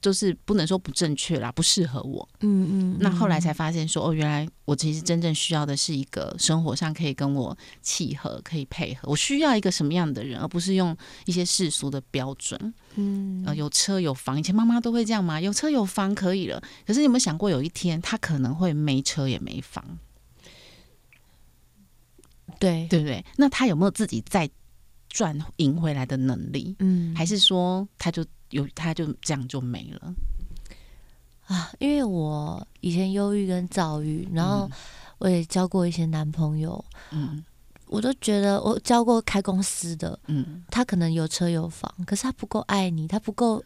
[0.00, 2.28] 就是不能说不正确啦，不适合我。
[2.40, 2.96] 嗯嗯。
[3.00, 9.08] 那后来才发现说，哦，原来我其实真正需要的是一个生活上可以跟我契合、可以配合。
[9.08, 12.74] 我需要一个什么样的人，而不是用一些世俗的标准。
[12.94, 13.42] 嗯。
[13.46, 16.62] 呃，有车有房，以前妈妈都会这样嘛，有车有房可以了。
[16.86, 19.98] 可是你有没有想过，有一天他可能会没车也没房？
[22.58, 23.24] 对对不对？
[23.36, 24.48] 那他有没有自己再
[25.08, 26.74] 赚赢回来的能力？
[26.78, 27.14] 嗯。
[27.14, 28.24] 还是说他就？
[28.50, 30.14] 有他就这样就没了。
[31.46, 31.70] 啊！
[31.78, 34.68] 因为我以前忧郁跟躁郁，然后
[35.18, 37.44] 我也交过一些男朋友，嗯，
[37.86, 43.62] 我都觉得我交过开公司的，嗯，他可能有车有房，可是他不够爱你，他不够，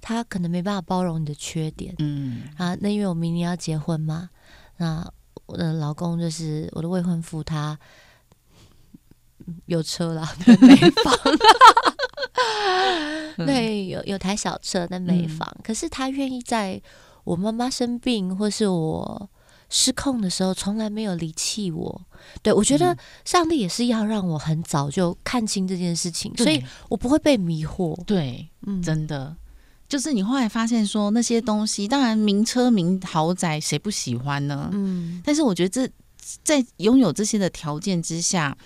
[0.00, 2.48] 他可能没办法包容你的缺点，嗯。
[2.56, 4.28] 啊，那因为我明年要结婚嘛，
[4.78, 5.08] 那
[5.46, 7.78] 我的老公就是我的未婚夫，他
[9.66, 11.14] 有车啦，没房。
[13.36, 15.48] 对，有有台小车，但没房。
[15.62, 16.80] 可是他愿意在
[17.24, 19.30] 我妈妈生病或是我
[19.70, 22.02] 失控的时候，从来没有离弃我。
[22.42, 27.96] 对我觉得上帝也是要让我很早就看清这件事情，所以我不会被迷惑。
[28.04, 29.34] 对，嗯，真的。
[29.88, 34.68] 就是你后来发现说那些东西，当然名车名豪宅谁不喜欢呢？
[34.72, 35.90] 嗯，但是我觉得这
[36.44, 38.56] 在拥有这些的条件之下，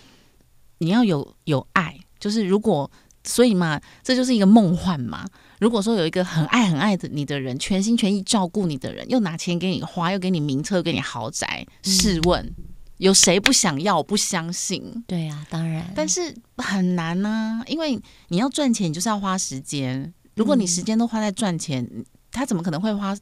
[0.78, 1.98] 你要有有爱。
[2.18, 2.90] 就是如果
[3.24, 5.26] 所以嘛，这就是一个梦幻嘛。
[5.60, 12.52] 如果说有一个很爱很爱的你的人，全心全意照顾你的人，又拿钱给你花，又给你名车，给你豪宅，试问
[12.98, 13.96] 有谁不想要？
[13.96, 15.02] 我不相信。
[15.06, 20.12] 对呀，当然，但是很难呐，因为你要赚钱，你就是要花时间。
[20.34, 21.88] 如果你时间都花在赚钱，
[22.30, 23.16] 他怎么可能会花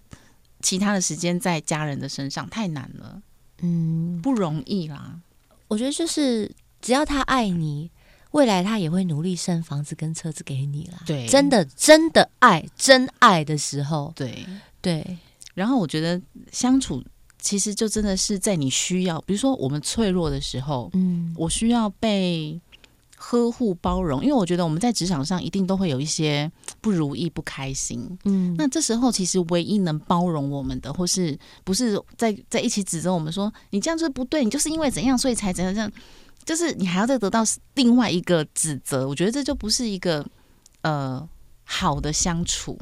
[0.60, 2.48] 其他的时间在家人的身上？
[2.48, 3.22] 太难了，
[3.60, 5.20] 嗯，不容易啦。
[5.68, 7.90] 我觉得就是只要他爱你，
[8.32, 10.98] 未来他也会努力生房子跟车子给你啦。
[11.06, 14.44] 对，真的真的爱真爱的时候，对
[14.80, 15.18] 对。
[15.54, 17.02] 然后我觉得相处
[17.38, 22.60] 其实就真的是在你需要，比如说我们脆弱的时候，嗯，我需要被。
[23.24, 26.50] 呵护包容，因为我觉得我们在职场上一定都会有一些
[26.82, 28.18] 不如意、不开心。
[28.24, 35.88] 嗯，那这时候其实唯一能包容我们的，或是不是在在一起指责我们说你这样就是不对，你就是因为怎样所以才怎样，这样
[36.44, 37.42] 就是你还要再得到
[37.74, 39.08] 另外一个指责。
[39.08, 40.24] 我觉得这就不是一个
[40.82, 41.26] 呃
[41.64, 42.78] 好的相处。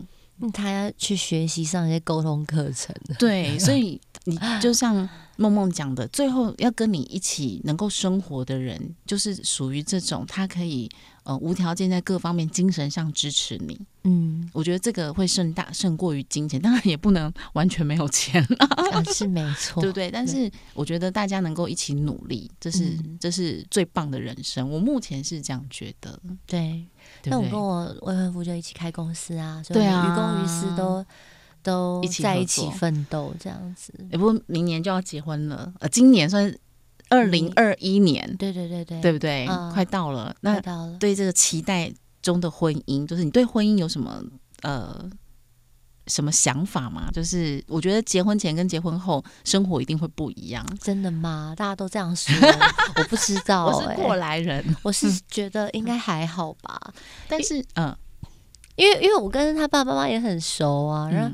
[0.52, 2.94] 他要去学习上一些沟通课程。
[3.18, 5.08] 对，所以你就像。
[5.36, 10.86] 梦梦讲的，最后要跟你一起能够生活的人，就是属于这种他可以
[11.22, 13.80] 呃无条件在各方面精神上支持你。
[14.04, 20.10] 嗯，我觉得这个会胜大胜过于金钱，当然也不能完全没有钱啊，是没错， 对不对？
[20.10, 24.68] 但是我觉得大家能够一起努力，这是这是最棒的人生。
[24.68, 26.20] 我目前是这样觉得。
[26.46, 26.86] 对，
[27.24, 31.04] 那我跟我未婚夫就一起开公司啊，对啊，于公于私都。
[31.62, 36.50] 都在一起奋斗这样子，也不明年就要结婚了，呃，今年算
[37.10, 39.46] 二零二一年，对对对对，对不对？
[39.70, 40.58] 快到了，那
[40.98, 44.24] 对这个期待中的婚姻，就是你对婚姻有什么
[44.62, 45.04] 呃
[46.10, 47.08] 什么想法吗？
[47.12, 51.54] 就是我觉得结婚前跟结婚后生活一定会不一样，真的吗？
[51.56, 52.34] 大家都这样说，
[52.98, 56.92] 我不知道，我是过来人，我是觉得应该还好吧，
[57.28, 57.96] 但是 嗯。
[58.76, 61.30] 因为因为我跟他爸爸妈妈也很熟啊，然后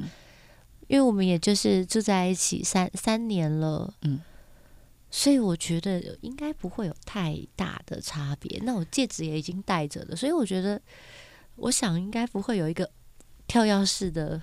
[0.88, 4.20] 因为我们也就是住在一起三三年了，嗯，
[5.12, 8.60] 所以我觉得应该不会有太大的差别。
[8.64, 10.80] 那我戒指也已经戴着了，所以我觉得
[11.54, 12.90] 我想应该不会有一个
[13.46, 14.42] 跳钥匙的，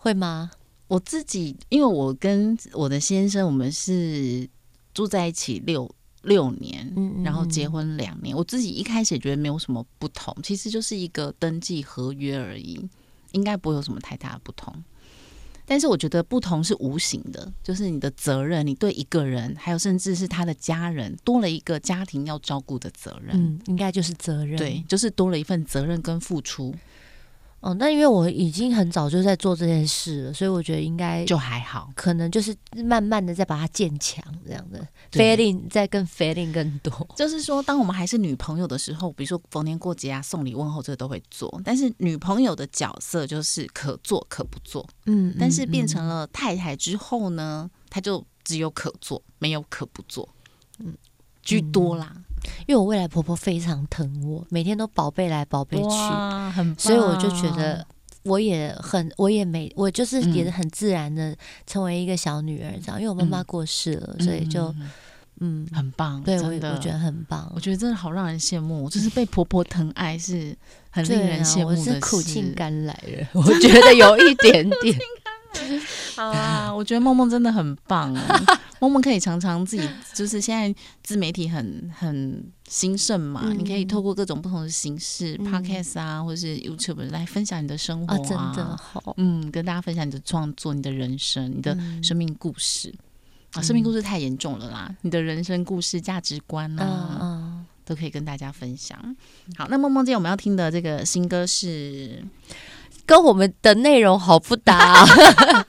[0.00, 0.50] 会吗？
[0.88, 4.48] 我自己因为我跟我的先生我们是
[4.92, 5.88] 住在一起六。
[6.22, 6.86] 六年，
[7.24, 12.78] 然后结婚两年，我自己一开始也觉得没有什么不同，其实就是一个登记合约而已，
[13.32, 14.70] 应该不会有什么太大的不同。
[15.64, 26.74] 但是我觉得不同是无形的，就是你的责任，你对一个人，还有甚至是他的家人，多了一个家庭要照顾的责任，嗯，应该就是责任，对，就是多了一份责任跟付出。
[27.60, 37.06] 哦，那因为我已经很早就在做这件事了，所以我觉得应该就还好，可能就是慢慢的在把它建强这样的，feeling 再更 feeling 更多。
[37.14, 50.26] 就是说，当我们还是女朋友的时候，比如说逢年过节啊、送礼问候这个都会做，但是女朋友的角色就是可做可不做，嗯，但是变成了太太之后呢，她就只有可做没有可不做，
[50.78, 50.94] 嗯，
[51.42, 52.16] 居多啦。
[52.66, 55.88] 因为我未来婆婆非常疼我，每天都宝贝来宝贝去，
[56.78, 57.86] 所以我就觉得
[58.24, 63.00] 我也很，我也没，我就是也是很自然的成为一个小女儿这样。
[63.00, 64.74] 因为我妈妈过世了，所以就
[65.40, 70.54] 嗯，很棒，对我我觉得很棒，我觉得真的好让人羡慕，就是被婆婆疼爱是
[70.90, 71.98] 很令人羡慕的事。
[72.00, 74.98] 苦尽甘来了， 我觉得有一点点。
[76.16, 78.12] 好啊，我觉得梦梦真的很棒。
[78.14, 78.40] 啊
[78.80, 92.90] 梦梦可以常常自己，就是现在自媒体很很兴盛嘛，你可以透过各种不同的形式，podcast 啊，或者是 YouTube 来分享你的生活啊，真的好，嗯，跟大家分享你的创作、你的人生、你的生命故事
[93.52, 98.98] 啊，生命故事太严重了啦，你的人生故事、价值观啊，都可以跟大家分享。
[99.58, 102.24] 好，那梦梦今天我们要听的这个新歌是。
[103.06, 105.04] 跟我们的内容好不搭，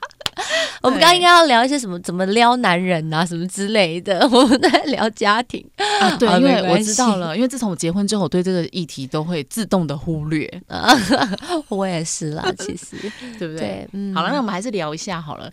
[0.82, 4.26] 我们刚刚应该要聊一些什么，怎么撩男人啊，什么之类的。
[4.30, 10.48] 我们在聊家庭啊，对，因为我知道了，因为自从我结婚之后，我对这个议题都会自动的忽略。
[11.68, 12.96] 我也是啦，其实
[13.38, 13.88] 对不对？
[13.92, 15.50] 嗯好了，那我们还是聊一下好了。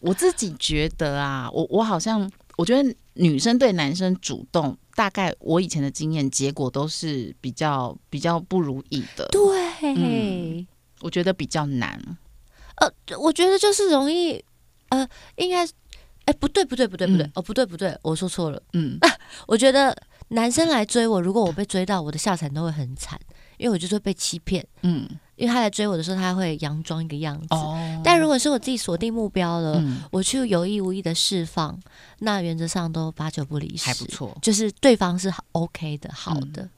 [0.00, 9.28] 我自己觉得啊，我我好像我觉得女生对男生主动，大概我以前的经验，结果都是比较比较不如意的。
[9.30, 10.66] 对，
[11.02, 12.00] 我觉得比较难。
[12.76, 14.42] 呃，我觉得就是容易，
[14.88, 15.66] 呃，应该，
[16.24, 18.62] 哎，不对，不对，不对，不对，哦，不对，不对，我说错了。
[18.72, 18.98] 嗯，
[19.46, 19.94] 我觉得
[20.28, 23.20] 男生来追我，如果我被追到，我的下场都会很惨，
[23.58, 24.66] 因为我就是会被欺骗。
[24.82, 25.08] 嗯。
[25.36, 27.48] 因为他来追我的时候，他会佯装一个样子。
[28.04, 31.76] 但如果是我自己锁定目标了，我去有意无意的释放，
[32.20, 34.36] 那原则上都八九不离十，还不错。
[34.40, 36.68] 就是对方是 OK 的，好的。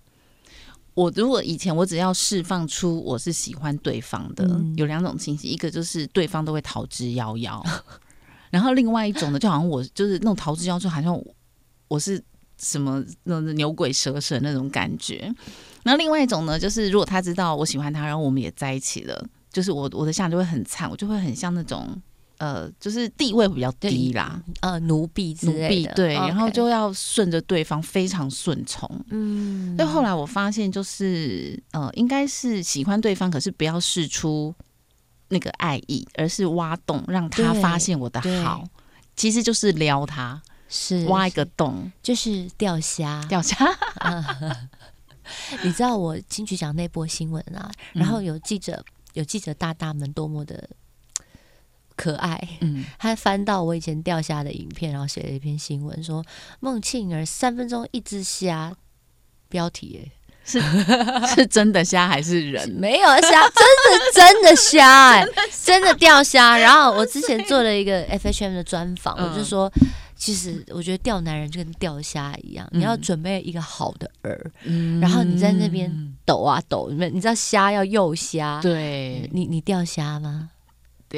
[0.94, 4.44] 我如果以前我只要释放出我是喜欢对方的，
[4.76, 7.62] 有两种情形，一个就是对方都会逃之夭夭，
[8.50, 11.20] 然后另外一种呢，就好像我就是那种逃之夭夭，好像
[11.88, 12.22] 我是
[12.58, 15.34] 什么那种牛鬼蛇神那种感觉。
[15.82, 22.00] 那另外一种呢，就是如果他知道我喜欢他，然后我们也在一起了，就是我我的相就会很惨，我就会很像那种
[22.44, 28.86] 呃，就是地位比较低啦，呃，奴婢之类的，对，然后就要顺着对方，非常顺从。
[29.08, 34.54] 嗯，但后来我发现，就是呃，应该是喜欢对方，可是不要试出
[35.28, 38.62] 那个爱意，而是挖洞让他发现我的好，
[39.16, 43.56] 其实就是撩他，是挖一个洞，就是钓虾，钓虾。
[45.64, 50.68] 你知道我金曲奖那波新闻啊，然后有记者有记者大大们多么的
[52.04, 56.22] 可爱，嗯，他翻到我以前钓虾的影片，然后写了一篇新闻，说
[56.60, 58.76] 孟庆儿三分钟一只虾，
[59.48, 60.12] 标题哎，
[60.44, 60.60] 是
[61.34, 62.68] 是真的虾还是人？
[62.72, 65.24] 没有虾，真的真的虾哎，
[65.64, 66.58] 真的钓虾。
[66.58, 69.72] 然后我之前做了一个 F H M 的专访，我就说。
[70.16, 75.90] 其实我觉得钓男人就跟钓虾一样，你要准备一个好的饵，嗯然后你在那边
[76.24, 80.50] 抖啊抖，你你知道虾要诱虾，对，你你钓虾吗？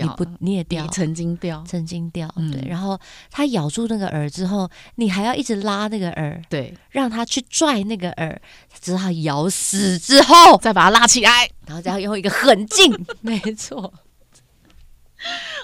[0.02, 0.86] 你不你也钓？
[0.88, 2.68] 曾经掉，曾经掉，对。
[2.68, 2.98] 然后
[3.30, 8.36] 他咬住那个饵之后，你还要一直拉那个饵，对，让他去拽那个饵，
[8.80, 13.80] 直到咬死之后再把它拉起来，然后再用一个狠劲， 没错。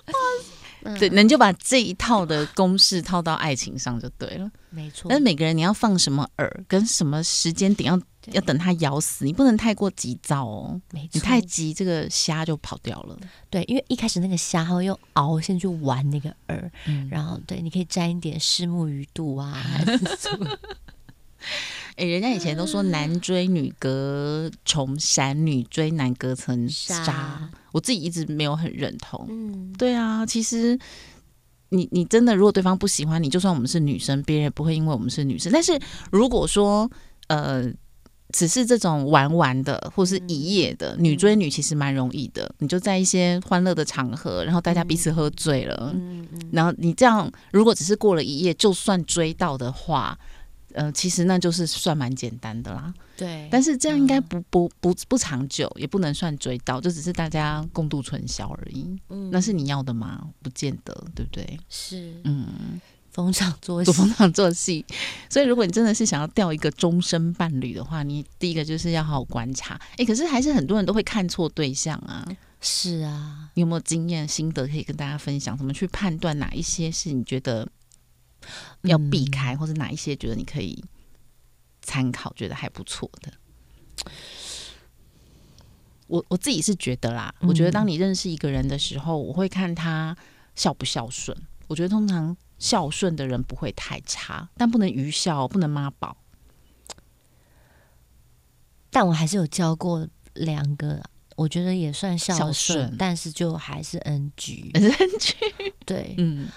[0.07, 0.95] 哇！
[0.99, 5.07] 对，能就把这一套的公式套到爱情上就对了，没错。
[5.09, 10.81] 但是每个人你要放什么饵，跟什么时间点要要等它咬死，你不能太过急躁哦。
[10.93, 13.19] 没错，你太急，这个虾就跑掉了。
[13.51, 19.63] 对，因为一开始那个虾会用熬先去玩那个饵，嗯然后对，你可以沾一点虱目鱼肚啊，
[20.19, 20.47] 什么。
[21.97, 27.51] 哎，人家以前都说男追女隔重山，女追男隔层纱。
[27.73, 29.27] 我自己一直没有很认同。
[29.29, 30.79] 嗯，对啊，其实
[31.71, 35.53] 你你真的，如果对方不喜欢你，就算我们是女生，别人也不会因为我们是女生。
[35.53, 35.79] 但是
[36.11, 36.91] 如果说
[37.27, 37.65] 呃，
[38.33, 42.53] 只是这种玩玩的，或是一夜的女追女，其实蛮容易的。
[42.59, 50.19] 你就在一些欢乐的场合，然后大家彼此喝醉了，嗯嗯，然后你这样，如果只是过了一夜，就算追到的话。
[50.75, 52.95] 呃，其实那就是算蛮简单的啦。
[53.15, 58.87] 对，但是这样应该不不不不长久，也不能算追到，就只是大家共度春宵而已。
[59.11, 60.27] 嗯，那是你要的吗？
[60.41, 61.61] 不见得，对不对？
[61.69, 62.81] 是，嗯，
[63.13, 64.85] 逢场作戏，逢场作戏。
[65.29, 69.81] 所以，如果你真的是想要钓一个终身伴侣的话，你第一个就是要好好观察。
[69.97, 72.27] 哎，可是还是很多人都会看错对象啊。
[72.61, 75.57] 是啊，你有没有经验心得可以跟大家分享？
[75.57, 77.69] 怎么去判断哪一些是你觉得？
[78.83, 80.83] 要避开，或者哪一些觉得你可以
[81.81, 83.33] 参考，觉得还不错的。
[86.09, 90.17] 我我自己是觉得啦，我觉得当你认识一个人的时候，我会看他
[90.57, 91.37] 孝不孝顺。
[91.69, 96.17] 我觉得通常孝顺的人不会太差，但不能愚孝，不能妈宝。
[98.89, 101.03] 但我还是有教过两个，
[101.35, 105.35] 我觉得也算孝顺，但是就还是 NG，NG。
[105.85, 106.49] 对，嗯，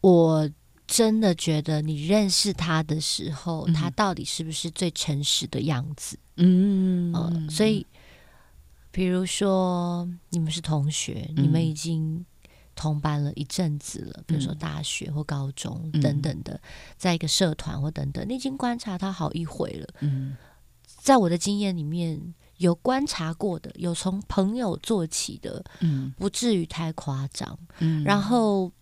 [0.00, 0.50] 我。
[0.84, 6.18] 真的觉得你认识他的时候，他到底是不是最诚实的样子？
[6.36, 7.86] 嗯，所以，
[8.90, 12.22] 比如说你们是同学，你们已经
[12.74, 16.60] 同班了一阵子了，比如说大学或高中等等的，
[16.96, 19.88] 在一个社团或等等，你已经观察他好一回了。
[20.00, 20.36] 嗯，
[20.86, 27.58] 在我的经验里面，有观察过的，有从朋友做起的，嗯，不至于太夸张。
[27.78, 28.72] 嗯，然后。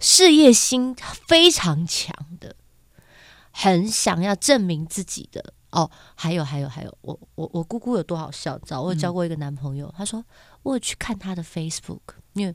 [0.00, 0.94] 事业心
[1.28, 2.56] 非常强的，
[3.52, 5.90] 很想要证明自己的哦。
[6.14, 8.82] 还有还有还有，我我我姑姑有多好笑，知道？
[8.82, 10.22] 我交过一个男朋友，他说
[10.64, 12.00] 我有去看他的 Facebook，
[12.34, 12.54] 因为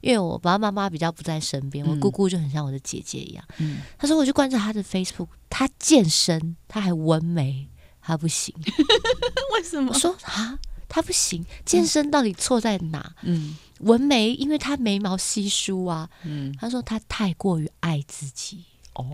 [0.00, 3.44] 因为我爸爸妈妈比较不在身边，我姑姑就很像我的姐姐一样。
[3.58, 7.68] 嗯，她说我去观察她的 Facebook，她健身，她还纹眉，
[8.00, 8.54] 她不行。
[9.54, 9.92] 为什么？
[9.92, 10.58] 我说啊，
[10.88, 13.14] 她不行，健身到底错在哪？
[13.22, 13.56] 嗯。
[13.80, 16.08] 纹眉，因为她眉毛稀疏啊。
[16.24, 18.64] 嗯，她说她太过于爱自己。
[18.94, 19.04] 哦，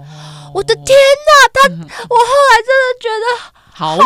[0.55, 1.49] 我的天哪！
[1.55, 4.03] 他， 我后来真的觉得好有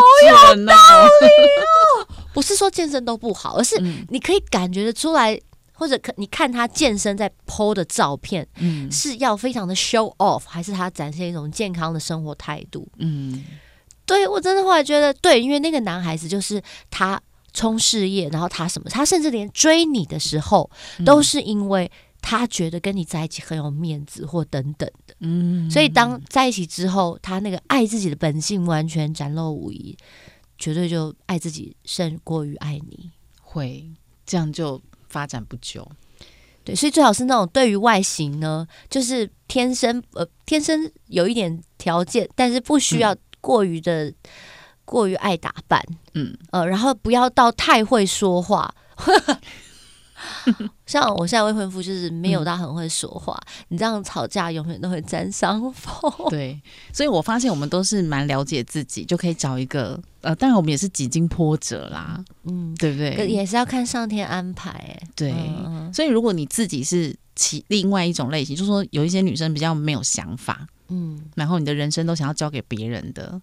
[0.66, 2.06] 道理哦。
[2.34, 3.80] 不是说健身都不好，而是
[4.10, 5.40] 你可以感觉得出来，
[5.82, 12.86] 或者可你看他健身在 PO 的照片，嗯，是要非常的 show off，还是他展现一种健康的生活态度？
[12.98, 13.42] 嗯，
[14.06, 17.20] 对我真的后来觉得对，因为那个男孩子就是他
[17.52, 20.70] 冲事业，然后他什么，他甚至连追你的时候
[21.04, 21.90] 都是因为。
[22.24, 29.98] 他觉得跟你在一起很有面子，或等等的，嗯，所以当在一起之后，他那个爱自己的本性完全展露无遗，
[30.56, 33.10] 绝对就爱自己胜过于爱你，
[33.40, 33.84] 会
[34.24, 34.80] 这样就
[35.12, 35.86] 发展不久。
[36.64, 44.12] 对，所以最好是那种对于外形呢，就是天生呃天生有一点条件，但是不需要过于的
[44.84, 45.84] 过于爱打扮，
[46.14, 48.72] 嗯呃，然后不要到太会说话。
[50.86, 56.10] 像我现在未婚夫就是没有到很会说话，你这样吵架永远都会占上风。
[56.30, 56.60] 对，
[56.92, 63.26] 所以我发现我们都是蛮了解自己，就可以找一个呃，当然我们也是几经波折啦，嗯，对不对？
[63.28, 64.70] 也是要看上天安排。
[64.70, 65.34] 哎，对，
[65.92, 73.40] 所以如果你自己是其另外一种类型，就是说有一些女生比较没有想法，嗯，然后你的人生都想要交给别人的，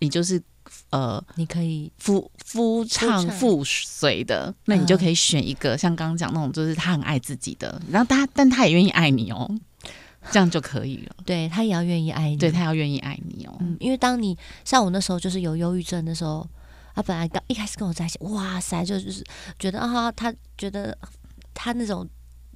[0.00, 0.42] 你就是。
[0.90, 9.50] 呃，你可以夫夫唱妇随的，那你就可以选一个像刚刚讲那种，就是他很爱自己的，然后他但他也愿意爱你哦，
[10.32, 11.16] 这样就可以了。
[11.26, 13.56] 对他也要愿意爱你，对他要愿意爱你哦。
[13.60, 16.48] 嗯，因为当你像我那时候就是有忧郁症的时候，
[16.94, 19.24] 他本来刚一开始跟我在一起，哇塞，就就是
[19.58, 20.96] 觉得啊，他觉得
[21.54, 22.08] 他那种。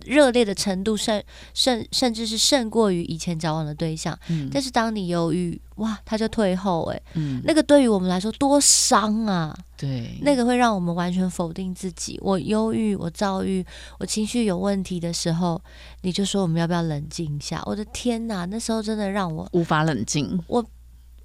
[0.06, 1.22] 热烈的程度甚
[1.54, 12.18] 甚甚至是胜过于以前交往的对象，嗯，但是当你犹豫，哇，他就退后，哎，嗯，那个对于我们来说多伤啊，对，那个会让我们完全否定自己。
[12.22, 13.64] 我忧郁，我躁郁，
[13.98, 15.60] 我情绪有问题的时候，
[16.02, 17.62] 你就说我们要不要冷静一下？
[17.66, 20.38] 我的天哪，那时候真的让我无法冷静。
[20.46, 20.64] 我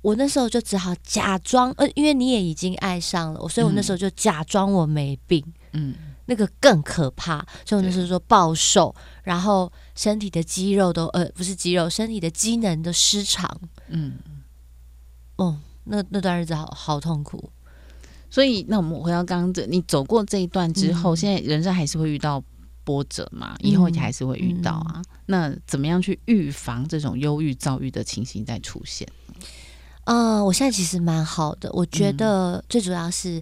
[0.01, 5.95] 我那时候就只好假装，呃，因为你也已经爱上了我，所以我那时候就假装我没病，嗯。
[6.27, 13.49] 那个更可怕，所以那是说暴瘦，然后身体的肌肉都呃不是肌肉，身体的机能都失常。
[13.87, 14.17] 嗯，
[15.37, 17.49] 哦，那那段日子好好痛苦。
[18.29, 22.43] 所以那我们回到刚刚这，你走过这一段之后，现在人生还是会遇到
[22.83, 23.55] 波折嘛？
[23.59, 25.01] 以后也还是会遇到啊。
[25.27, 29.07] 那怎么样去预防这种忧郁、躁郁的情形再出现？
[30.03, 33.41] 嗯，我现在其实蛮好的，我觉得最主要是。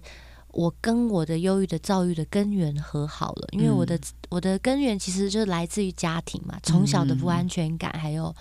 [0.56, 4.00] 我跟我的忧郁的躁郁的根源和好了，因为我的
[4.30, 8.34] 我的根源其实就是来自于家庭嘛，从小的不安全感，还有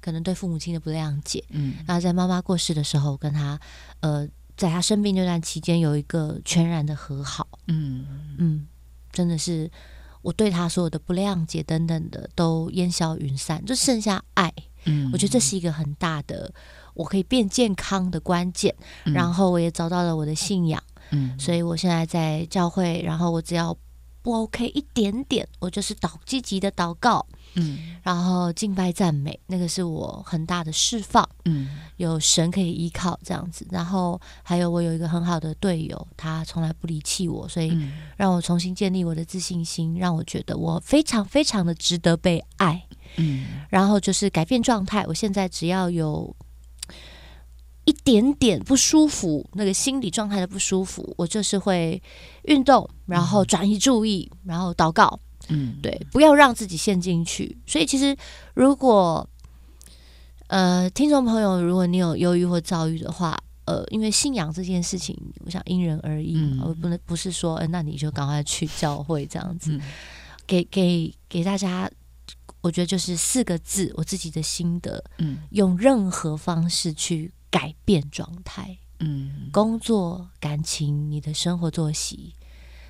[0.00, 1.44] 可能对父母亲的不谅解。
[1.50, 3.56] 嗯，然后在妈妈过世的时候，跟他
[4.00, 7.46] 呃，在他生病那段期间有一个全然的和好。
[7.68, 8.04] 嗯
[8.36, 8.66] 嗯，
[9.12, 9.70] 真的是
[10.22, 14.52] 我对他所有的不谅解等等的都烟消云散，就剩下爱。
[14.86, 16.52] 嗯，我觉得这是一个很大的
[16.94, 18.74] 我可以变健康的关键。
[19.04, 20.82] 然后我也找到了我的信仰。
[21.10, 23.76] 嗯，所以我现在在教会，然后我只要
[24.22, 37.76] 不 OK 一点点，我就是祷积极的祷告，嗯，然后敬拜赞美，那个是我很大的释放，嗯，有神可以依靠这样子，然后还有我有一个很好的队友，他从来不离弃我，所以
[38.16, 42.86] 让我重新建立我的自信心，让我觉得我非常非常的值得被爱，
[43.16, 46.36] 嗯，然后就是改变状态，我现在只要有。
[47.90, 52.00] 一点点不舒服，那个心理状态的不舒服，我就是会
[52.44, 55.18] 运动，然后转移注意，然后祷告，
[55.48, 57.58] 嗯，对，不要让自己陷进去。
[57.66, 58.16] 所以其实，
[58.54, 59.28] 如果
[60.46, 69.76] 呃，听众朋友，如果你有忧郁或躁郁的话，呃，因为信仰这件事情，我想因人而异，我不能不是说，呃，那你就赶快去教会这样子。
[70.46, 71.90] 给给给大家，
[72.60, 77.32] 我觉得就是四个字，我自己的心得，嗯，用任何方式去。
[77.50, 82.34] 改变状态，嗯，工作、感情、你的生活作息、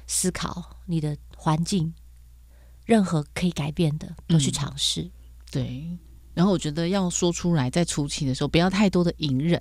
[0.06, 1.94] 思考、你的环境，
[2.84, 5.10] 任何可以改变的都去尝试。
[5.50, 5.98] 对，
[6.34, 9.60] 然后我觉得要说出来，在初期的时候不要太多的隐忍。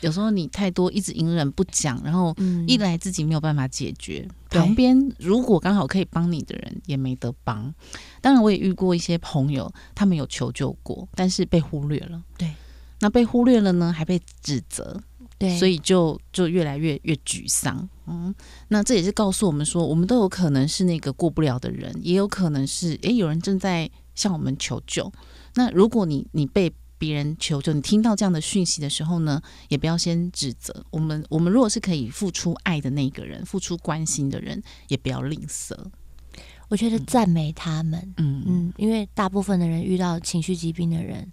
[0.00, 2.34] 有时候你太多一直隐忍不讲，然后
[2.66, 7.74] 一来自己没有办法解决，旁边如果刚好可以帮你的人也没得帮。
[8.20, 12.22] 当然，我也遇过一些朋友，他们有求救过，但是被忽略了。
[12.38, 12.50] 对。
[13.04, 14.98] 那被忽略了呢，还被指责，
[15.36, 17.86] 对，所以就就越来越越沮丧。
[18.06, 18.34] 嗯，
[18.68, 25.12] 那这也是告诉我们说，我们都有可能是那个过不了的人，也有可能是诶，有人正在向我们求救。
[25.54, 31.22] 那如果你你被别人求救，你听到这样的讯息的时候呢，也不要先指责我们。
[31.28, 35.76] 我们如果是可以付出爱的那个人，付出关心的人，也不要吝啬。
[36.70, 41.30] 我觉得赞美他们，嗯嗯，因为大部分的人遇到情绪疾病的人。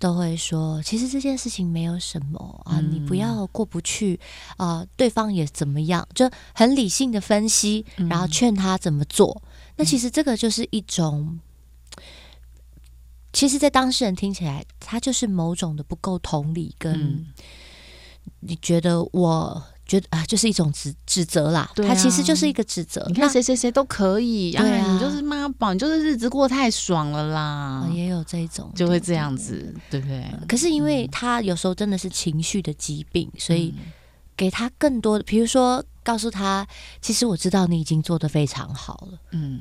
[0.00, 4.18] 都会说，其实这件事情没有什么啊，你不要过不去
[4.56, 4.84] 啊。
[4.96, 9.40] 对方也怎么样，就很理性的分析，然后劝他怎么做。
[9.76, 11.38] 那其实这个就是一种，
[13.32, 17.26] 其实，在当事人听起来，他就是某种的不够同理，跟
[18.40, 19.62] 你觉得我。
[19.90, 21.68] 觉得啊，就是一种指指责啦。
[21.74, 23.04] 他其实就是一个指责。
[23.08, 27.90] 你看谁谁谁都可以，对啊，你就是妈宝，你就是日子过太爽了啦。
[27.92, 30.24] 也有这种，就会这样子，对不对？
[30.46, 33.74] 可是因为他有时候真的是情绪的疾病，所以
[34.36, 36.64] 给他更多的，比如说告诉他，
[37.02, 39.18] 其实我知道你已经做的非常好了。
[39.32, 39.60] 嗯，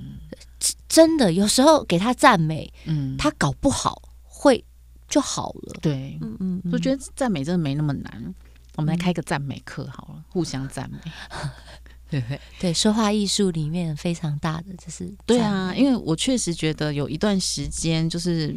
[0.88, 4.64] 真的有时候给他赞美，嗯，他搞不好会
[5.08, 5.80] 就好了。
[5.82, 8.36] 对，嗯嗯，我觉得赞美真的没那么难。
[8.80, 10.98] 我们来开个赞美课好了，互相赞美，
[12.10, 12.40] 对对？
[12.60, 18.56] 对，说话艺术里面非常大的就是，对啊，因为我确实觉得有一段时间，就是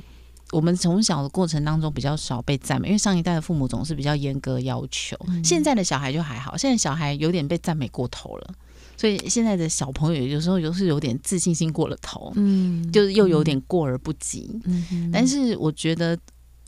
[0.53, 8.55] 我们从小的过程当中比较少被赞美，因为上一代的父母总是比较严格要求，现在的小孩就还好，现在小孩有点被赞美过头了，
[8.97, 16.17] 所以现在的小朋友有时候又是有点自信心过了头，嗯，就是又有点过而不及，嗯，但是我觉得。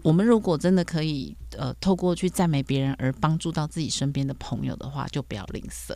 [0.04, 5.94] 我们如果真的可以，呃，透过去赞美别人而帮助到自己身边的朋友的话，就不要吝啬，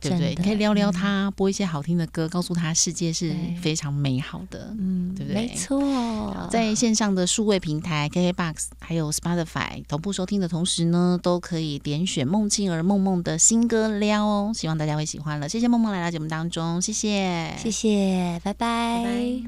[0.00, 0.34] 对不对？
[0.34, 5.46] 可以撩撩他，播一些好听的歌，告诉他世界是非常美好的，嗯，对不对？
[5.46, 15.48] 没错，在线上的数位平台 KKBOX 还有 Spotify 同步收听的同时呢，都可以点选梦庆儿梦梦的新歌撩哦，希望大家会喜欢了。
[15.48, 19.42] 谢谢梦梦来到节目当中，谢谢，谢谢，拜拜。